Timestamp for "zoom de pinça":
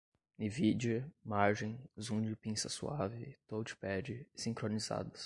2.05-2.69